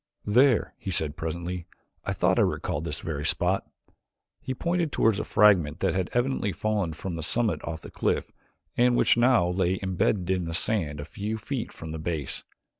"There," 0.25 0.73
he 0.79 0.89
said 0.89 1.15
presently, 1.15 1.67
"I 2.03 2.11
thought 2.11 2.39
I 2.39 2.41
recalled 2.41 2.85
this 2.85 3.01
very 3.01 3.23
spot." 3.23 3.67
He 4.41 4.55
pointed 4.55 4.91
toward 4.91 5.19
a 5.19 5.23
fragment 5.23 5.79
that 5.81 5.93
had 5.93 6.09
evidently 6.11 6.51
fallen 6.53 6.93
from 6.93 7.17
the 7.17 7.21
summit 7.21 7.61
of 7.61 7.83
the 7.83 7.91
cliff 7.91 8.31
and 8.75 8.95
which 8.95 9.15
now 9.15 9.47
lay 9.47 9.77
imbedded 9.79 10.31
in 10.31 10.45
the 10.45 10.55
sand 10.55 10.99
a 10.99 11.05
few 11.05 11.37
feet 11.37 11.71
from 11.71 11.91
the 11.91 11.99
base. 11.99 12.43